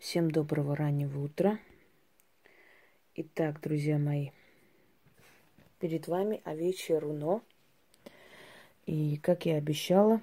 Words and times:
Всем 0.00 0.30
доброго 0.30 0.74
раннего 0.74 1.22
утра. 1.22 1.58
Итак, 3.16 3.60
друзья 3.60 3.98
мои, 3.98 4.30
перед 5.78 6.08
вами 6.08 6.40
овечье 6.44 6.98
руно. 6.98 7.42
И, 8.86 9.18
как 9.18 9.44
я 9.44 9.56
обещала, 9.56 10.22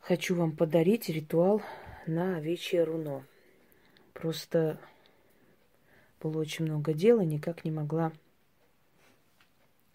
хочу 0.00 0.34
вам 0.34 0.56
подарить 0.56 1.10
ритуал 1.10 1.60
на 2.06 2.38
овечье 2.38 2.84
руно. 2.84 3.26
Просто 4.14 4.80
было 6.22 6.40
очень 6.40 6.64
много 6.64 6.94
дела, 6.94 7.20
никак 7.20 7.66
не 7.66 7.70
могла 7.70 8.12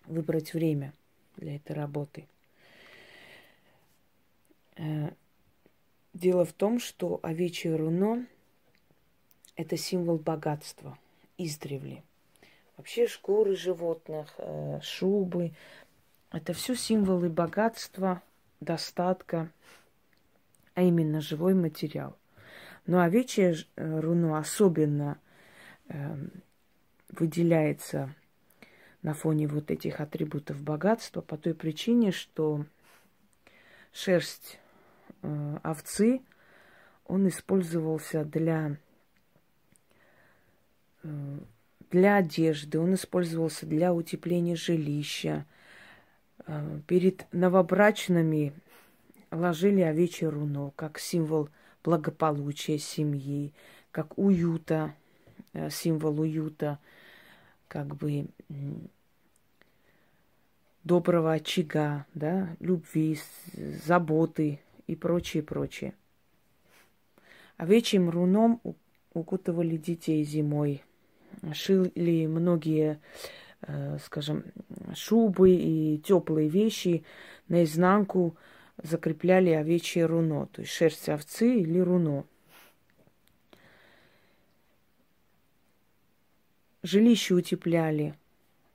выбрать 0.06 0.54
время 0.54 0.94
для 1.38 1.56
этой 1.56 1.76
работы. 1.76 2.28
Э, 6.14 6.18
Дело 6.18 6.46
в 6.46 6.54
том, 6.54 6.80
что 6.80 7.20
овечье 7.24 7.76
руно– 7.76 8.26
это 9.56 9.78
символ 9.78 10.18
богатства 10.18 10.98
издревле. 11.38 12.04
Вообще 12.78 13.08
шкуры 13.08 13.56
животных, 13.56 14.34
э, 14.38 14.80
шубы– 14.82 15.54
это 16.32 16.54
все 16.54 16.76
символы 16.76 17.30
богатства, 17.30 18.22
достатка, 18.60 19.52
а 20.76 20.82
именно 20.82 21.22
живой 21.22 21.54
материал. 21.54 22.16
Но 22.86 23.02
овечье 23.02 23.56
э, 23.76 24.00
руно 24.00 24.38
особенно 24.38 25.20
эм, 25.90 26.32
выделяется 27.10 28.14
на 29.02 29.14
фоне 29.14 29.48
вот 29.48 29.72
этих 29.72 30.00
атрибутов 30.00 30.62
богатства 30.62 31.22
по 31.22 31.38
той 31.38 31.54
причине, 31.54 32.12
что 32.12 32.66
шерсть 33.92 34.60
Э, 34.60 34.69
овцы, 35.22 36.22
он 37.06 37.28
использовался 37.28 38.24
для, 38.24 38.78
э, 41.04 41.40
для 41.92 42.18
одежды, 42.18 42.80
он 42.80 42.94
использовался 42.94 43.66
для 43.66 43.94
утепления 43.94 44.56
жилища. 44.56 45.46
Э, 46.46 46.80
перед 46.88 47.26
новобрачными 47.34 48.54
ложили 49.32 49.82
овечье 49.82 50.30
руно, 50.30 50.72
как 50.76 51.00
символ 51.00 51.50
благополучия 51.84 52.78
семьи, 52.78 53.54
как 53.92 54.18
уюта, 54.18 54.94
символ 55.72 56.20
уюта, 56.20 56.78
как 57.68 57.96
бы 57.96 58.28
доброго 60.84 61.34
очага, 61.34 62.06
да, 62.14 62.56
любви, 62.60 63.20
заботы 63.86 64.60
и 64.90 64.96
прочее, 64.96 65.44
прочее. 65.44 65.94
Овечьим 67.58 68.10
руном 68.10 68.60
укутывали 69.14 69.78
детей 69.78 70.24
зимой. 70.24 70.84
Шили 71.54 72.26
многие, 72.26 73.00
э, 73.62 74.00
скажем, 74.04 74.46
шубы 74.96 75.52
и 75.52 76.00
теплые 76.00 76.50
вещи 76.50 77.04
наизнанку 77.50 78.36
закрепляли 78.82 79.52
овечье 79.52 80.08
руно, 80.08 80.48
то 80.48 80.62
есть 80.62 80.72
шерсть 80.72 81.08
овцы 81.08 81.60
или 81.60 81.78
руно. 81.78 82.26
Жилище 86.82 87.36
утепляли 87.36 88.16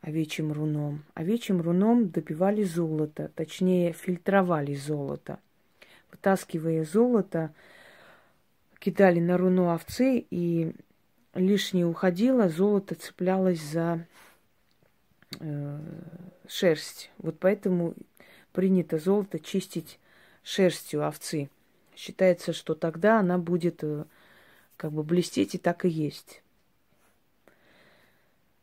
овечьим 0.00 0.52
руном. 0.52 1.02
Овечьим 1.14 1.60
руном 1.60 2.10
добивали 2.10 2.62
золото, 2.62 3.32
точнее 3.34 3.92
фильтровали 3.92 4.74
золото– 4.76 5.40
вытаскивая 6.14 6.84
золото, 6.84 7.52
кидали 8.78 9.18
на 9.18 9.36
руну 9.36 9.74
овцы, 9.74 10.24
и 10.30 10.72
лишнее 11.34 11.86
уходило, 11.86 12.48
золото 12.48 12.94
цеплялось 12.94 13.60
за 13.60 14.06
э, 15.40 15.78
шерсть. 16.46 17.10
Вот 17.18 17.38
поэтому 17.40 17.94
принято 18.52 18.98
золото 18.98 19.40
чистить 19.40 19.98
шерстью 20.44 21.06
овцы. 21.06 21.50
Считается, 21.96 22.52
что 22.52 22.74
тогда 22.74 23.18
она 23.18 23.38
будет 23.38 23.82
э, 23.82 24.04
как 24.76 24.92
бы 24.92 25.02
блестеть, 25.02 25.56
и 25.56 25.58
так 25.58 25.84
и 25.84 25.88
есть. 25.88 26.42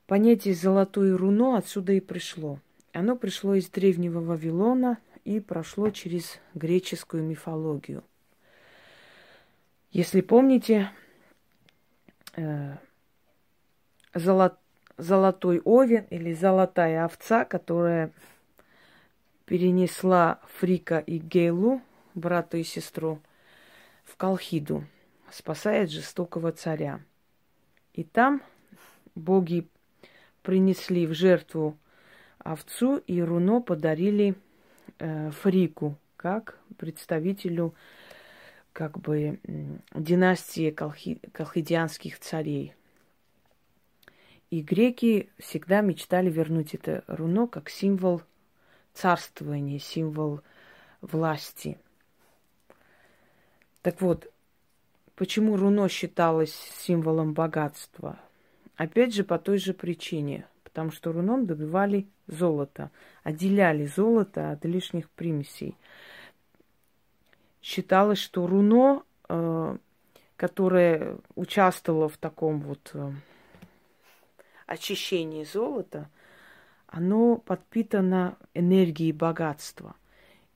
Понятие 0.07 0.56
«золотое 0.56 1.18
руно» 1.18 1.57
отсюда 1.57 1.94
и 1.94 2.00
пришло. 2.00 2.59
Оно 2.91 3.16
пришло 3.16 3.56
из 3.56 3.69
древнего 3.69 4.19
Вавилона– 4.19 4.97
и 5.23 5.39
прошло 5.39 5.89
через 5.89 6.39
греческую 6.53 7.23
мифологию. 7.23 8.03
Если 9.91 10.21
помните, 10.21 10.91
э, 12.35 12.75
золот, 14.13 14.57
золотой 14.97 15.59
овен 15.63 16.05
или 16.09 16.33
золотая 16.33 17.05
овца, 17.05 17.45
которая 17.45 18.13
перенесла 19.45 20.39
Фрика 20.59 20.99
и 20.99 21.17
Гейлу, 21.17 21.81
брата 22.15 22.57
и 22.57 22.63
сестру, 22.63 23.19
в 24.05 24.15
Колхиду, 24.15 24.85
спасает 25.29 25.91
жестокого 25.91 26.51
царя. 26.51 27.01
И 27.93 28.03
там 28.03 28.41
боги 29.15 29.67
принесли 30.41 31.05
в 31.05 31.13
жертву 31.13 31.77
овцу, 32.39 32.97
и 32.97 33.21
руно 33.21 33.61
подарили 33.61 34.35
Фрику 35.41 35.97
как 36.16 36.59
представителю 36.78 37.73
как 38.73 39.00
бы 39.00 39.39
династии 39.94 40.72
колхи, 40.72 41.19
колхидианских 41.34 42.19
царей. 42.19 42.73
И 44.50 44.62
греки 44.62 45.29
всегда 45.39 45.81
мечтали 45.81 46.29
вернуть 46.29 46.73
это 46.73 47.03
руно 47.07 47.47
как 47.47 47.69
символ 47.69 48.22
царствования, 48.94 49.79
символ 49.79 50.41
власти. 51.01 51.79
Так 53.81 54.01
вот, 54.01 54.31
почему 55.16 55.57
руно 55.57 55.89
считалось 55.89 56.53
символом 56.53 57.33
богатства? 57.33 58.19
Опять 58.75 59.13
же, 59.13 59.23
по 59.23 59.39
той 59.39 59.57
же 59.57 59.73
причине 59.73 60.45
потому 60.71 60.91
что 60.91 61.11
руном 61.11 61.45
добивали 61.45 62.07
золото, 62.27 62.91
отделяли 63.23 63.85
золото 63.85 64.51
от 64.51 64.63
лишних 64.63 65.09
примесей. 65.09 65.75
Считалось, 67.61 68.19
что 68.19 68.47
руно, 68.47 69.03
э, 69.27 69.77
которое 70.37 71.17
участвовало 71.35 72.07
в 72.07 72.17
таком 72.17 72.61
вот 72.61 72.91
э, 72.93 73.11
очищении 74.65 75.43
золота, 75.43 76.09
оно 76.88 77.35
подпитано 77.35 78.38
энергией 78.53 79.11
богатства. 79.11 79.95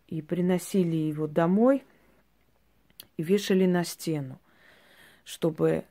И 0.07 0.21
приносили 0.21 0.95
его 0.95 1.27
домой 1.27 1.83
и 3.17 3.23
вешали 3.23 3.65
на 3.65 3.83
стену, 3.83 4.39
чтобы 5.25 5.83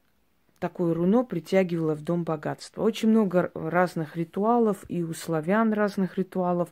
такое 0.64 0.94
руно 0.94 1.24
притягивало 1.24 1.94
в 1.94 2.00
дом 2.00 2.24
богатство. 2.24 2.80
Очень 2.80 3.10
много 3.10 3.50
разных 3.52 4.16
ритуалов, 4.16 4.82
и 4.88 5.02
у 5.02 5.12
славян 5.12 5.74
разных 5.74 6.16
ритуалов 6.16 6.70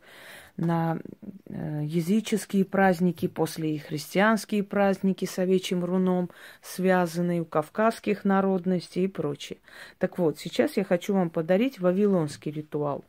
на 0.57 0.99
э, 1.45 1.83
языческие 1.85 2.65
праздники, 2.65 3.29
после 3.29 3.75
и 3.75 3.79
христианские 3.79 4.63
праздники 4.63 5.27
с 5.27 5.39
овечьим 5.39 5.85
руном 5.85 6.31
связанные, 6.63 7.43
у 7.43 7.45
кавказских 7.45 8.25
народностей 8.25 9.05
и 9.05 9.09
прочее. 9.09 9.59
Так 9.99 10.17
вот, 10.17 10.39
сейчас 10.39 10.79
я 10.79 10.85
хочу 10.85 11.13
вам 11.13 11.29
подарить 11.29 11.79
вавилонский 11.79 12.51
ритуал. 12.51 13.05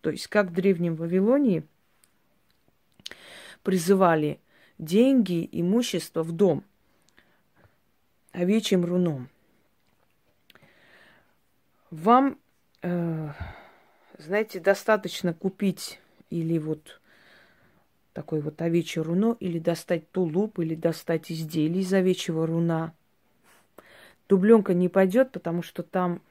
То 0.00 0.10
есть, 0.10 0.26
как 0.26 0.48
в 0.48 0.54
Древнем 0.54 0.96
Вавилонии 0.96 1.62
призывали 3.62 4.40
деньги, 4.76 5.48
имущество 5.52 6.24
в 6.24 6.32
дом 6.32 6.64
овечьим 8.32 8.84
руном– 8.84 9.28
вам, 11.90 12.38
э, 12.82 13.28
знаете, 14.18 14.60
достаточно 14.60 15.34
купить 15.34 16.00
или 16.30 16.58
вот 16.58 17.00
такой 18.12 18.40
вот 18.40 18.60
овечье 18.60 19.02
руно, 19.02 19.36
или 19.40 19.58
достать 19.58 20.10
тулуп, 20.10 20.58
или 20.58 20.74
достать 20.74 21.30
изделие 21.30 21.82
из 21.82 21.92
овечьего 21.92 22.46
руна. 22.46 22.92
Дубленка 24.28 24.74
не 24.74 24.88
пойдет, 24.88 25.32
потому 25.32 25.62
что 25.62 25.82
там 25.82 26.22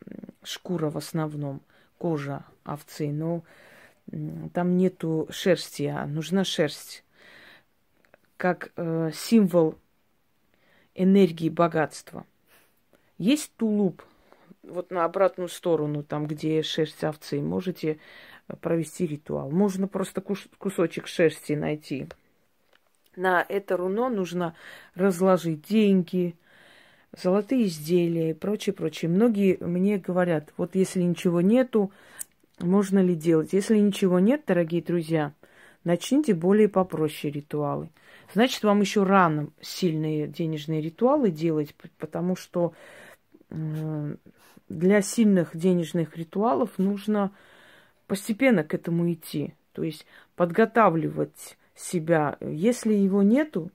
шкура 0.44 0.90
в 0.90 0.98
основном, 0.98 1.62
кожа 1.98 2.46
овцы, 2.64 3.12
но 3.12 3.44
там 4.54 4.78
нету 4.78 5.28
шерсти, 5.30 5.84
а 5.84 6.06
нужна 6.06 6.44
шерсть 6.44 7.04
как 8.38 8.72
э, 8.78 9.12
символ 9.14 9.76
энергии 10.96 11.50
богатства. 11.50 12.26
Есть 13.18 13.52
тулуп, 13.58 14.02
вот 14.64 14.92
на 14.92 15.06
обратную 15.06 15.48
сторону, 15.50 16.04
там, 16.04 16.28
где 16.28 16.62
шерсть 16.62 17.04
овцы, 17.04 17.42
можете 17.42 18.00
провести 18.62 19.06
ритуал. 19.08 19.52
Можно 19.52 19.88
просто 19.88 20.22
кусочек 20.22 21.08
шерсти 21.08 21.54
найти. 21.54 22.08
На 23.16 23.46
это 23.48 23.78
руно 23.78 24.10
нужно 24.10 24.56
разложить 24.96 25.68
деньги, 25.68 26.36
золотые 27.18 27.66
изделия 27.66 28.32
и 28.32 28.34
прочее, 28.34 28.74
прочее. 28.74 29.10
Многие 29.10 29.58
мне 29.60 29.98
говорят, 29.98 30.54
вот 30.58 30.76
если 30.76 31.02
ничего 31.02 31.42
нету, 31.42 31.92
можно 32.60 33.00
ли 33.00 33.16
делать? 33.16 33.54
Если 33.54 33.78
ничего 33.78 34.20
нет, 34.20 34.44
дорогие 34.48 34.82
друзья, 34.82 35.34
начните 35.84 36.34
более 36.34 36.70
попроще 36.70 37.32
ритуалы. 37.32 37.90
Значит, 38.34 38.64
вам 38.64 38.82
еще 38.82 39.04
рано 39.04 39.50
сильные 39.60 40.28
денежные 40.28 40.82
ритуалы 40.82 41.32
делать, 41.32 41.74
потому 41.98 42.36
что 42.36 42.74
для 44.70 45.02
сильных 45.02 45.58
денежных 45.58 46.16
ритуалов 46.16 46.78
нужно 46.78 47.32
постепенно 48.08 48.64
к 48.64 48.74
этому 48.74 49.12
идти. 49.12 49.54
То 49.74 49.84
есть 49.84 50.06
подготавливать 50.36 51.58
себя. 51.76 52.38
Если 52.40 52.94
его 52.94 53.24
нету, 53.24 53.72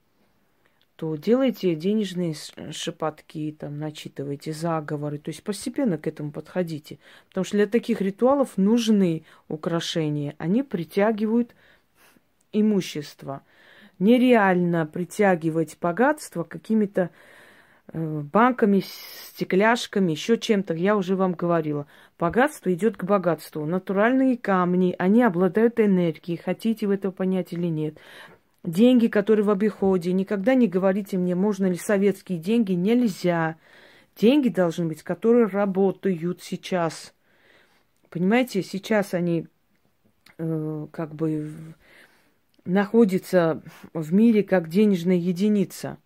то 0.95 1.15
делайте 1.17 1.75
денежные 1.75 2.33
шепотки, 2.71 3.55
там, 3.59 3.77
начитывайте 3.77 4.53
заговоры. 4.53 5.17
То 5.17 5.29
есть 5.29 5.43
постепенно 5.43 5.97
к 5.97 6.07
этому 6.07 6.31
подходите. 6.31 6.99
Потому 7.27 7.43
что 7.43 7.57
для 7.57 7.67
таких 7.67 8.01
ритуалов 8.01 8.57
нужны 8.57 9.23
украшения. 9.49 10.35
Они 10.37 10.63
притягивают 10.63 11.53
имущество. 12.53 13.41
Нереально 13.99 14.85
притягивать 14.85 15.77
богатство 15.79 16.43
какими-то 16.43 17.01
э, 17.01 17.09
банками, 17.93 18.83
стекляшками, 19.33 20.11
еще 20.11 20.37
чем-то. 20.37 20.73
Я 20.73 20.97
уже 20.97 21.15
вам 21.15 21.33
говорила. 21.33 21.87
Богатство 22.17 22.73
идет 22.73 22.97
к 22.97 23.03
богатству. 23.03 23.65
Натуральные 23.65 24.37
камни, 24.37 24.95
они 24.97 25.23
обладают 25.23 25.79
энергией, 25.79 26.37
хотите 26.37 26.87
вы 26.87 26.95
это 26.95 27.11
понять 27.11 27.53
или 27.53 27.67
нет. 27.67 27.97
Деньги, 28.63 29.07
которые 29.07 29.45
в 29.45 29.51
обиходе, 29.51 30.11
никогда 30.11 30.55
не 30.55 30.67
говорите 30.67 31.17
мне, 31.17 31.35
можно 31.35 31.67
ли 31.67 31.75
советские 31.75 32.39
деньги, 32.39 32.73
нельзя. 32.73 33.57
Деньги 34.15 34.49
должны 34.49 34.87
быть, 34.87 35.03
которые 35.03 35.45
работают 35.45 36.41
сейчас. 36.41 37.13
Понимаете, 38.09 38.63
сейчас 38.63 39.13
они 39.13 39.47
э, 40.37 40.87
как 40.91 41.13
бы 41.13 41.51
находятся 42.63 43.61
в 43.93 44.13
мире 44.13 44.43
как 44.43 44.69
денежная 44.69 45.17
единица. 45.17 45.97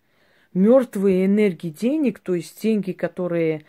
Мертвые 0.52 1.26
энергии 1.26 1.70
денег, 1.70 2.18
то 2.18 2.34
есть 2.34 2.60
деньги, 2.60 2.92
которые 2.92 3.64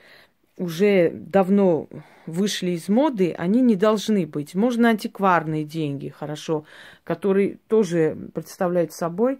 уже 0.57 1.11
давно 1.11 1.87
вышли 2.25 2.71
из 2.71 2.89
моды, 2.89 3.33
они 3.37 3.61
не 3.61 3.75
должны 3.75 4.25
быть. 4.25 4.55
Можно 4.55 4.89
антикварные 4.89 5.63
деньги, 5.63 6.09
хорошо, 6.09 6.65
которые 7.03 7.57
тоже 7.67 8.17
представляют 8.33 8.93
собой, 8.93 9.39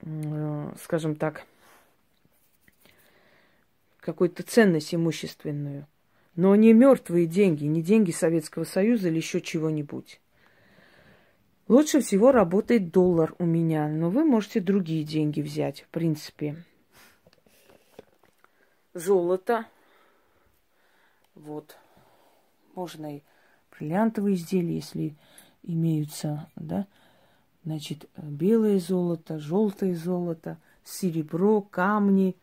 э, 0.00 0.72
скажем 0.82 1.16
так, 1.16 1.44
какую-то 4.00 4.42
ценность 4.42 4.94
имущественную. 4.94 5.86
Но 6.36 6.54
не 6.54 6.72
мертвые 6.72 7.26
деньги, 7.26 7.64
не 7.64 7.82
деньги 7.82 8.10
Советского 8.10 8.64
Союза 8.64 9.08
или 9.08 9.16
еще 9.16 9.40
чего-нибудь. 9.40 10.20
Лучше 11.68 12.00
всего 12.00 12.32
работает 12.32 12.90
доллар 12.92 13.34
у 13.38 13.44
меня, 13.44 13.88
но 13.88 14.10
вы 14.10 14.24
можете 14.24 14.60
другие 14.60 15.04
деньги 15.04 15.40
взять, 15.40 15.82
в 15.82 15.88
принципе. 15.88 16.56
Золото 18.94 19.66
вот. 21.36 21.76
Можно 22.74 23.18
и 23.18 23.22
бриллиантовые 23.70 24.34
изделия, 24.34 24.76
если 24.76 25.14
имеются, 25.62 26.50
да. 26.56 26.86
Значит, 27.64 28.08
белое 28.16 28.78
золото, 28.78 29.38
желтое 29.38 29.94
золото, 29.94 30.58
серебро, 30.82 31.60
камни, 31.60 32.36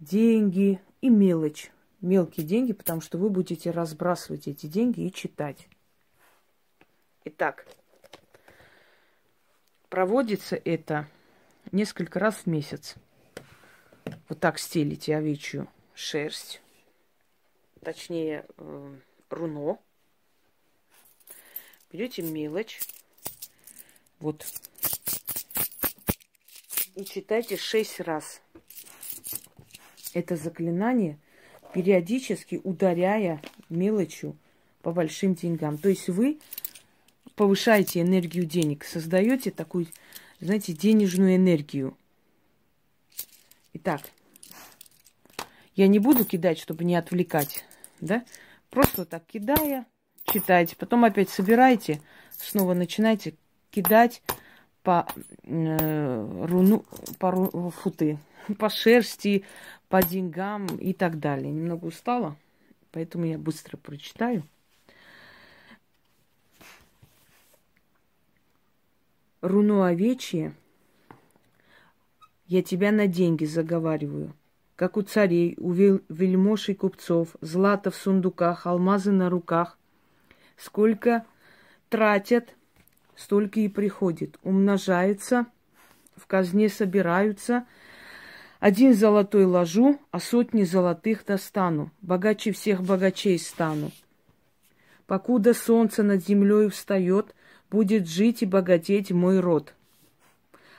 деньги 0.00 0.80
и 1.00 1.10
мелочь. 1.10 1.70
Мелкие 2.00 2.46
деньги, 2.46 2.72
потому 2.72 3.00
что 3.00 3.18
вы 3.18 3.28
будете 3.28 3.70
разбрасывать 3.70 4.46
эти 4.46 4.66
деньги 4.66 5.02
и 5.02 5.12
читать. 5.12 5.68
Итак, 7.24 7.66
проводится 9.88 10.56
это 10.56 11.08
несколько 11.72 12.18
раз 12.18 12.34
в 12.36 12.46
месяц. 12.46 12.94
Вот 14.28 14.40
так 14.40 14.58
стелите 14.58 15.16
овечью 15.16 15.68
шерсть 15.94 16.60
точнее 17.82 18.44
э, 18.56 18.94
руно. 19.30 19.78
Берете 21.90 22.20
мелочь, 22.22 22.80
вот, 24.20 24.44
и 26.94 27.04
читайте 27.06 27.56
шесть 27.56 28.00
раз 28.00 28.42
это 30.12 30.36
заклинание, 30.36 31.18
периодически 31.72 32.60
ударяя 32.62 33.40
мелочью 33.70 34.36
по 34.82 34.92
большим 34.92 35.34
деньгам. 35.34 35.78
То 35.78 35.88
есть 35.88 36.08
вы 36.08 36.40
повышаете 37.38 38.02
энергию 38.02 38.44
денег, 38.44 38.84
создаете 38.84 39.50
такую, 39.50 39.86
знаете, 40.40 40.74
денежную 40.74 41.36
энергию. 41.36 41.96
Итак, 43.72 44.02
я 45.74 45.88
не 45.88 46.00
буду 46.00 46.24
кидать, 46.24 46.58
чтобы 46.58 46.84
не 46.84 46.96
отвлекать 46.96 47.64
да? 48.00 48.24
Просто 48.70 49.04
так 49.04 49.24
кидая, 49.26 49.86
читайте, 50.24 50.76
потом 50.76 51.04
опять 51.04 51.30
собираете, 51.30 52.00
снова 52.30 52.74
начинаете 52.74 53.34
кидать 53.70 54.22
по 54.82 55.06
э, 55.44 56.44
руну, 56.46 56.84
по 57.18 57.30
ру, 57.30 57.70
футы, 57.70 58.18
по 58.58 58.68
шерсти, 58.68 59.44
по 59.88 60.02
деньгам 60.02 60.66
и 60.66 60.92
так 60.92 61.18
далее. 61.18 61.50
Немного 61.50 61.86
устала, 61.86 62.36
поэтому 62.92 63.24
я 63.24 63.38
быстро 63.38 63.76
прочитаю. 63.76 64.44
Руну 69.40 69.82
овечье, 69.82 70.54
я 72.46 72.62
тебя 72.62 72.92
на 72.92 73.06
деньги 73.06 73.44
заговариваю 73.44 74.34
как 74.78 74.96
у 74.96 75.02
царей, 75.02 75.56
у 75.58 75.72
вельмож 75.72 76.68
и 76.68 76.74
купцов, 76.74 77.30
злато 77.40 77.90
в 77.90 77.96
сундуках, 77.96 78.64
алмазы 78.64 79.10
на 79.10 79.28
руках. 79.28 79.76
Сколько 80.56 81.26
тратят, 81.88 82.54
столько 83.16 83.58
и 83.58 83.66
приходит. 83.66 84.38
Умножается, 84.44 85.46
в 86.14 86.28
казне 86.28 86.68
собираются. 86.68 87.66
Один 88.60 88.94
золотой 88.94 89.46
ложу, 89.46 90.00
а 90.12 90.20
сотни 90.20 90.62
золотых 90.62 91.24
достану. 91.26 91.90
Богаче 92.00 92.52
всех 92.52 92.84
богачей 92.84 93.40
стану. 93.40 93.90
Покуда 95.08 95.54
солнце 95.54 96.04
над 96.04 96.24
землей 96.24 96.68
встает, 96.68 97.34
будет 97.70 98.08
жить 98.08 98.42
и 98.42 98.46
богатеть 98.46 99.10
мой 99.10 99.40
род. 99.40 99.74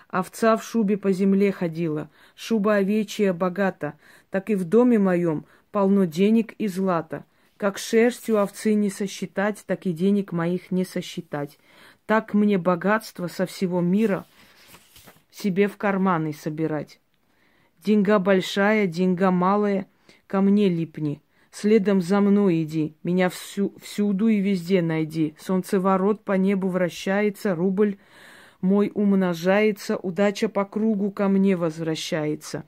Овца 0.07 0.57
в 0.57 0.63
шубе 0.63 0.97
по 0.97 1.11
земле 1.11 1.51
ходила, 1.51 2.09
шуба 2.35 2.75
овечья 2.75 3.31
богата, 3.31 3.93
так 4.31 4.49
и 4.49 4.55
в 4.55 4.63
доме 4.63 4.97
моем 4.97 5.45
полно 5.71 6.05
денег 6.05 6.53
и 6.53 6.67
злата. 6.67 7.25
Как 7.57 7.77
шерстью 7.77 8.41
овцы 8.41 8.73
не 8.73 8.89
сосчитать, 8.89 9.63
так 9.67 9.85
и 9.85 9.91
денег 9.91 10.31
моих 10.31 10.71
не 10.71 10.85
сосчитать. 10.85 11.59
Так 12.05 12.33
мне 12.33 12.57
богатство 12.57 13.27
со 13.27 13.45
всего 13.45 13.81
мира 13.81 14.25
себе 15.31 15.67
в 15.67 15.77
карманы 15.77 16.33
собирать. 16.33 16.99
Деньга 17.83 18.17
большая, 18.17 18.87
деньга 18.87 19.29
малая, 19.29 19.87
ко 20.25 20.41
мне 20.41 20.69
липни. 20.69 21.21
Следом 21.51 22.01
за 22.01 22.21
мной 22.21 22.63
иди, 22.63 22.95
меня 23.03 23.29
всю, 23.29 23.73
всюду 23.81 24.27
и 24.27 24.39
везде 24.39 24.81
найди. 24.81 25.35
Солнцеворот 25.39 26.23
по 26.23 26.33
небу 26.33 26.69
вращается, 26.69 27.55
рубль 27.55 27.97
мой 28.61 28.91
умножается, 28.93 29.97
удача 29.97 30.47
по 30.47 30.65
кругу 30.65 31.11
ко 31.11 31.27
мне 31.27 31.55
возвращается. 31.55 32.65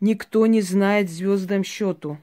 Никто 0.00 0.46
не 0.46 0.60
знает 0.60 1.08
звездам 1.08 1.62
счету, 1.62 2.18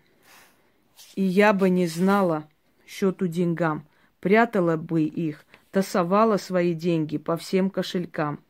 и 1.15 1.23
я 1.23 1.53
бы 1.53 1.69
не 1.69 1.87
знала 1.87 2.47
счету 2.85 3.27
деньгам, 3.27 3.87
прятала 4.19 4.75
бы 4.75 5.03
их, 5.03 5.45
тасовала 5.71 6.37
свои 6.37 6.73
деньги 6.73 7.17
по 7.17 7.37
всем 7.37 7.69
кошелькам. 7.69 8.43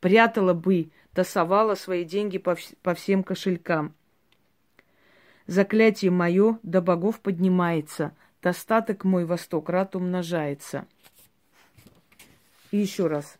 Прятала 0.00 0.54
бы, 0.54 0.90
тасовала 1.12 1.74
свои 1.74 2.04
деньги 2.04 2.38
по, 2.38 2.56
по 2.82 2.94
всем 2.94 3.22
кошелькам. 3.22 3.94
Заклятие 5.48 6.10
мое 6.10 6.58
до 6.62 6.82
богов 6.82 7.20
поднимается, 7.20 8.14
достаток 8.42 9.04
мой 9.04 9.24
во 9.24 9.38
сто 9.38 9.62
крат 9.62 9.96
умножается. 9.96 10.86
И 12.70 12.76
еще 12.76 13.06
раз. 13.06 13.38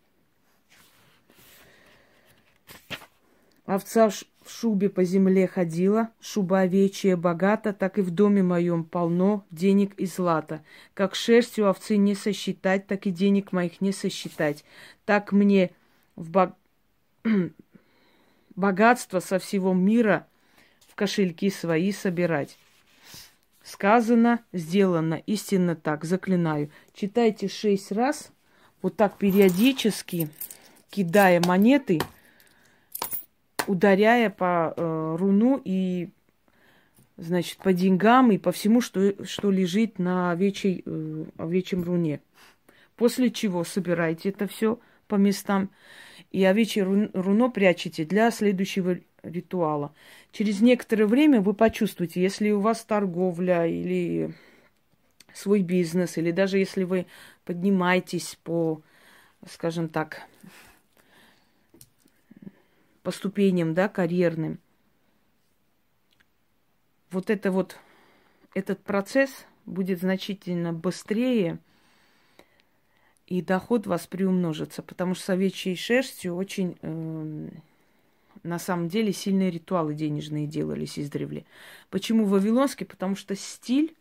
Овца 3.67 4.09
в 4.09 4.51
шубе 4.51 4.89
по 4.89 5.05
земле 5.05 5.47
ходила, 5.47 6.09
шуба 6.19 6.61
овечья 6.61 7.15
богата, 7.15 7.75
так 7.75 7.99
и 7.99 8.01
в 8.01 8.11
доме 8.11 8.43
моем 8.43 8.85
полно 8.85 9.45
денег 9.51 9.93
и 9.97 10.07
злата. 10.07 10.65
Как 10.95 11.15
шерстью 11.15 11.69
овцы 11.69 11.99
не 11.99 12.15
сосчитать, 12.15 12.87
так 12.87 13.07
и 13.07 13.11
денег 13.11 13.53
моих 13.53 13.83
не 13.83 13.93
сосчитать. 13.93 14.65
Так 15.05 15.33
мне 15.33 15.73
в 16.17 16.31
бог... 16.31 16.53
богатство 18.57 19.21
со 19.21 19.39
всего 19.39 19.75
мира 19.75 20.27
кошельки 20.99 21.49
свои 21.49 21.93
собирать. 21.93 22.59
Сказано, 23.63 24.41
сделано, 24.53 25.23
истинно 25.27 25.77
так, 25.77 26.05
заклинаю. 26.05 26.71
Читайте 26.93 27.47
шесть 27.49 27.93
раз, 27.93 28.33
вот 28.83 28.97
так 28.97 29.17
периодически, 29.17 30.29
кидая 30.91 31.41
монеты, 31.47 32.01
ударяя 33.69 34.29
по 34.29 34.75
э, 34.77 35.17
руну 35.19 35.61
и, 35.65 36.09
значит, 37.17 37.59
по 37.59 37.73
деньгам 37.73 38.33
и 38.33 38.39
по 38.39 38.51
всему, 38.51 38.81
что, 38.81 39.25
что 39.25 39.53
лежит 39.53 40.01
на 40.01 40.33
овечьей, 40.33 40.83
э, 40.85 41.25
овечьем 41.37 41.85
руне. 41.85 42.21
После 42.97 43.31
чего 43.31 43.63
собирайте 43.63 44.31
это 44.31 44.49
все 44.49 44.81
по 45.07 45.15
местам 45.15 45.71
и 46.31 46.45
овечье 46.45 46.85
руно 46.85 47.51
прячете 47.51 48.05
для 48.05 48.31
следующего 48.31 48.99
ритуала. 49.23 49.95
Через 50.33 50.61
некоторое 50.61 51.07
время 51.07 51.41
вы 51.41 51.55
почувствуете, 51.55 52.23
если 52.23 52.51
у 52.51 52.61
вас 52.61 52.85
торговля 52.85 53.67
или 53.67 54.35
свой 55.33 55.63
бизнес, 55.63 56.19
или 56.19 56.31
даже 56.31 56.59
если 56.59 56.85
вы 56.85 57.07
поднимаетесь 57.45 58.39
по, 58.43 58.83
скажем 59.49 59.89
так, 59.89 60.23
по 63.03 63.11
ступеням, 63.11 63.75
да, 63.75 63.89
карьерным, 63.89 64.59
вот 67.11 67.31
это 67.31 67.51
вот, 67.51 67.77
этот 68.55 68.83
процесс 68.83 69.31
будет 69.65 70.01
значительно 70.01 70.73
быстрее, 70.73 71.59
и 73.29 73.43
доход 73.43 73.87
вас 73.87 74.07
приумножится, 74.07 74.83
потому 74.83 75.15
что 75.15 75.25
с 75.25 75.29
овечьей 75.31 75.77
шерстью 75.77 76.35
очень 76.35 76.79
э, 76.81 77.49
на 78.43 78.59
самом 78.59 78.89
деле 78.89 79.13
сильные 79.13 79.51
ритуалы 79.51 79.95
денежные 79.95 80.47
делались 80.47 80.99
издревле. 80.99 81.45
Почему 81.91 82.25
вавилонский? 82.25 82.87
Потому 82.87 83.17
что 83.17 83.37
стиль 83.37 83.95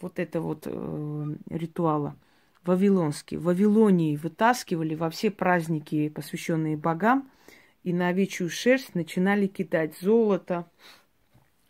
вот 0.00 0.18
этого 0.18 0.48
вот 0.48 0.62
э, 0.64 1.34
ритуала 1.50 2.16
вавилонский. 2.64 3.36
В 3.36 3.44
Вавилонии 3.44 4.16
вытаскивали 4.16 4.94
во 4.94 5.10
все 5.10 5.30
праздники, 5.30 6.08
посвященные 6.08 6.78
богам, 6.78 7.30
и 7.84 7.92
на 7.92 8.08
овечью 8.08 8.48
шерсть 8.48 8.94
начинали 8.94 9.46
кидать 9.48 9.98
золото, 10.00 10.66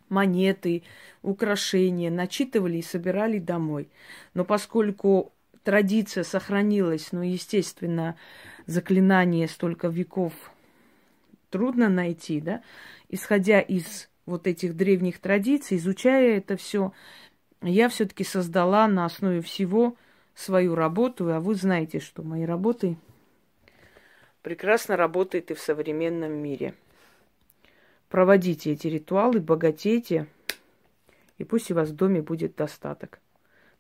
монеты, 0.09 0.85
украшения, 1.23 2.13
начитывали 2.13 2.79
и 2.79 2.83
собирали 2.83 3.41
домой. 3.41 3.89
Но 4.35 4.45
поскольку 4.45 5.33
традиция 5.67 6.23
сохранилась, 6.23 7.11
но, 7.11 7.25
естественно, 7.25 8.17
заклинание 8.67 9.49
столько 9.49 9.89
веков 9.89 10.33
трудно 11.51 11.89
найти, 11.89 12.41
да, 12.41 12.63
исходя 13.09 13.61
из 13.61 14.09
вот 14.27 14.47
этих 14.47 14.77
древних 14.77 15.19
традиций, 15.19 15.79
изучая 15.79 16.39
это 16.39 16.57
все, 16.57 16.93
я 17.63 17.89
все-таки 17.89 18.23
создала 18.23 18.87
на 18.87 19.07
основе 19.07 19.41
всего 19.41 19.97
свою 20.37 20.77
работу, 20.77 21.33
а 21.33 21.41
вы 21.41 21.57
знаете, 21.57 21.99
что 21.99 22.23
мои 22.23 22.45
работы 22.45 22.97
прекрасно 24.43 24.97
работают 24.97 25.51
и 25.51 25.55
в 25.55 25.61
современном 25.61 26.33
мире. 26.33 26.75
Проводите 28.09 28.71
эти 28.71 28.87
ритуалы, 28.87 29.41
богатейте, 29.41 30.29
и 31.39 31.45
пусть 31.45 31.73
у 31.73 31.75
вас 31.75 31.89
в 31.89 31.97
доме 31.97 32.23
будет 32.23 32.55
достаток. 32.55 33.19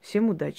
Всем 0.00 0.30
удачи! 0.30 0.54